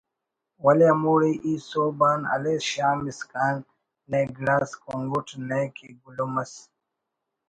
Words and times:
ولے 0.63 0.87
ہموڑے 0.93 1.31
ای 1.45 1.53
سہب 1.69 1.99
آن 2.09 2.19
ہلیس 2.31 2.61
شام 2.71 2.99
اسکان 3.09 3.55
نئے 4.09 4.23
گڑاس 4.35 4.71
کنگٹ 4.83 5.27
نئے 5.49 5.65
کہ 5.75 5.85
گلم 6.03 6.33
اس 6.41 6.53